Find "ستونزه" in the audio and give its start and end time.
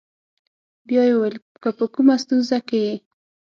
2.23-2.57